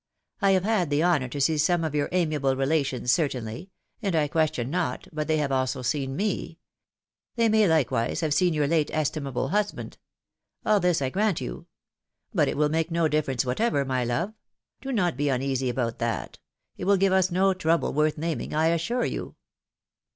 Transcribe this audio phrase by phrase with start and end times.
[0.41, 3.69] I have had the honour to see some of your amiable relations, certainly;
[4.01, 6.57] and I question not, but they have also seen me.
[7.35, 9.99] They may likewise have seen your late estimable husband.
[10.65, 11.67] All this I grant you;
[12.33, 14.33] but it will make no diflference whatever, my love.
[14.81, 16.39] Do not be uneasy about that.
[16.77, 19.35] It will give us no trouble worth naming, I assure you."